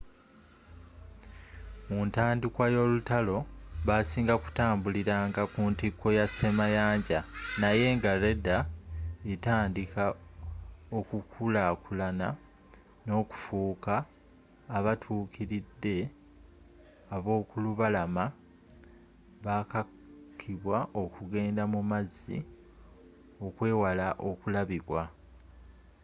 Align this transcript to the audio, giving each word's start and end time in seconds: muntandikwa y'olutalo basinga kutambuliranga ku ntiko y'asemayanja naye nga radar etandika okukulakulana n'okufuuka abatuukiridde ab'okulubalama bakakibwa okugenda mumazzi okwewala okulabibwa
muntandikwa 1.89 2.65
y'olutalo 2.75 3.37
basinga 3.87 4.35
kutambuliranga 4.43 5.41
ku 5.53 5.61
ntiko 5.71 6.05
y'asemayanja 6.17 7.19
naye 7.61 7.87
nga 7.97 8.11
radar 8.23 8.63
etandika 9.33 10.03
okukulakulana 10.97 12.27
n'okufuuka 13.05 13.95
abatuukiridde 14.77 15.95
ab'okulubalama 17.15 18.25
bakakibwa 19.45 20.77
okugenda 21.01 21.63
mumazzi 21.73 22.37
okwewala 23.45 24.07
okulabibwa 24.29 25.03